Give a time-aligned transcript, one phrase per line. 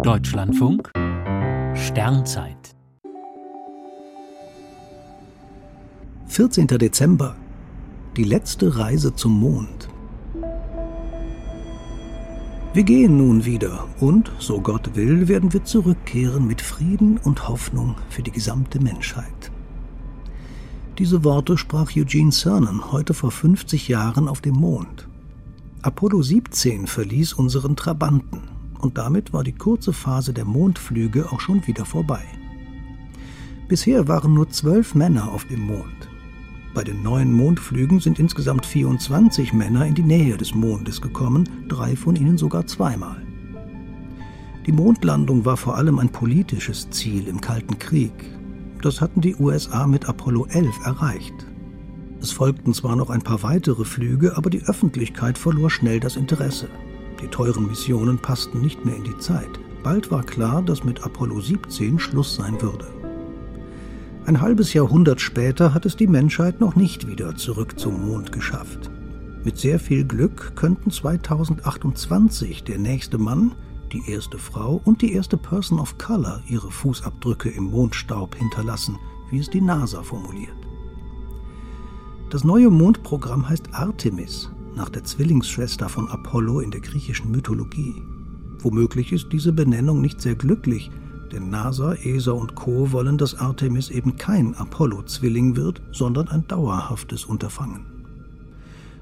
[0.00, 0.90] Deutschlandfunk
[1.74, 2.74] Sternzeit
[6.26, 6.66] 14.
[6.66, 7.36] Dezember.
[8.16, 9.88] Die letzte Reise zum Mond.
[12.72, 17.94] Wir gehen nun wieder und, so Gott will, werden wir zurückkehren mit Frieden und Hoffnung
[18.08, 19.52] für die gesamte Menschheit.
[20.98, 25.06] Diese Worte sprach Eugene Cernan heute vor 50 Jahren auf dem Mond.
[25.82, 28.51] Apollo 17 verließ unseren Trabanten
[28.82, 32.22] und damit war die kurze Phase der Mondflüge auch schon wieder vorbei.
[33.68, 36.08] Bisher waren nur zwölf Männer auf dem Mond.
[36.74, 41.96] Bei den neuen Mondflügen sind insgesamt 24 Männer in die Nähe des Mondes gekommen, drei
[41.96, 43.22] von ihnen sogar zweimal.
[44.66, 48.12] Die Mondlandung war vor allem ein politisches Ziel im Kalten Krieg.
[48.80, 51.46] Das hatten die USA mit Apollo 11 erreicht.
[52.20, 56.68] Es folgten zwar noch ein paar weitere Flüge, aber die Öffentlichkeit verlor schnell das Interesse.
[57.22, 59.60] Die teuren Missionen passten nicht mehr in die Zeit.
[59.82, 62.86] Bald war klar, dass mit Apollo 17 Schluss sein würde.
[64.26, 68.90] Ein halbes Jahrhundert später hat es die Menschheit noch nicht wieder zurück zum Mond geschafft.
[69.44, 73.52] Mit sehr viel Glück könnten 2028 der nächste Mann,
[73.92, 78.98] die erste Frau und die erste Person of Color ihre Fußabdrücke im Mondstaub hinterlassen,
[79.30, 80.54] wie es die NASA formuliert.
[82.30, 88.02] Das neue Mondprogramm heißt Artemis, nach der Zwillingsschwester von Apollo in der griechischen Mythologie.
[88.58, 90.90] Womöglich ist diese Benennung nicht sehr glücklich,
[91.32, 92.92] denn NASA, ESA und Co.
[92.92, 97.86] wollen, dass Artemis eben kein Apollo-Zwilling wird, sondern ein dauerhaftes Unterfangen.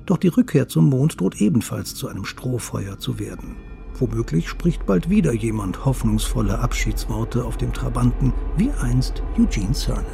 [0.07, 3.57] Doch die Rückkehr zum Mond droht ebenfalls zu einem Strohfeuer zu werden.
[3.99, 10.07] Womöglich spricht bald wieder jemand hoffnungsvolle Abschiedsworte auf dem Trabanten, wie einst Eugene Cernan.